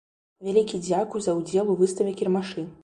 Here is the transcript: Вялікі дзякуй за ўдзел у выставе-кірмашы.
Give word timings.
Вялікі 0.47 0.79
дзякуй 0.87 1.23
за 1.27 1.37
ўдзел 1.41 1.71
у 1.77 1.81
выставе-кірмашы. 1.85 2.69